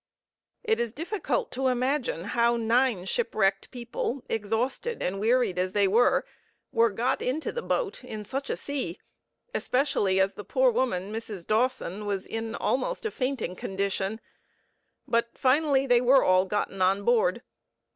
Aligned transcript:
It 0.63 0.79
is 0.79 0.93
difficult 0.93 1.51
to 1.51 1.67
imagine 1.67 2.23
how 2.33 2.57
the 2.57 2.63
nine 2.63 3.05
shipwrecked 3.05 3.69
people, 3.69 4.23
exhausted 4.29 4.99
and 5.03 5.19
wearied 5.19 5.59
as 5.59 5.73
they 5.73 5.87
were, 5.87 6.25
were 6.71 6.89
got 6.89 7.21
into 7.21 7.51
the 7.51 7.61
boat 7.61 8.03
in 8.03 8.25
such 8.25 8.49
a 8.49 8.57
sea, 8.57 8.97
especially 9.53 10.19
as 10.19 10.33
the 10.33 10.43
poor 10.43 10.71
woman, 10.71 11.13
Mrs. 11.13 11.45
Dawson, 11.45 12.07
was 12.07 12.25
in 12.25 12.45
an 12.47 12.55
almost 12.55 13.07
fainting 13.09 13.55
condition; 13.55 14.19
but 15.07 15.37
finally 15.37 15.85
they 15.85 16.01
were 16.01 16.23
all 16.23 16.45
gotten 16.45 16.81
on 16.81 17.03
board. 17.03 17.43